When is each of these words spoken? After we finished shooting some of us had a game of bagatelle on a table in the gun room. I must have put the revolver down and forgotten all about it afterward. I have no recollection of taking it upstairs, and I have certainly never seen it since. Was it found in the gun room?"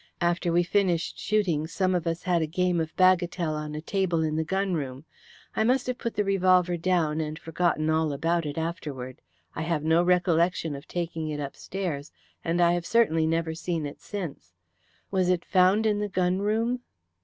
After 0.19 0.51
we 0.51 0.63
finished 0.63 1.19
shooting 1.19 1.67
some 1.67 1.93
of 1.93 2.07
us 2.07 2.23
had 2.23 2.41
a 2.41 2.47
game 2.47 2.79
of 2.81 2.95
bagatelle 2.95 3.53
on 3.53 3.75
a 3.75 3.81
table 3.81 4.23
in 4.23 4.35
the 4.35 4.43
gun 4.43 4.73
room. 4.73 5.05
I 5.55 5.63
must 5.63 5.85
have 5.85 5.99
put 5.99 6.15
the 6.15 6.23
revolver 6.23 6.75
down 6.75 7.21
and 7.21 7.37
forgotten 7.37 7.87
all 7.87 8.11
about 8.11 8.47
it 8.47 8.57
afterward. 8.57 9.21
I 9.53 9.61
have 9.61 9.83
no 9.83 10.01
recollection 10.01 10.73
of 10.73 10.87
taking 10.87 11.27
it 11.27 11.39
upstairs, 11.39 12.11
and 12.43 12.59
I 12.59 12.71
have 12.73 12.87
certainly 12.87 13.27
never 13.27 13.53
seen 13.53 13.85
it 13.85 14.01
since. 14.01 14.55
Was 15.11 15.29
it 15.29 15.45
found 15.45 15.85
in 15.85 15.99
the 15.99 16.09
gun 16.09 16.39
room?" 16.39 16.79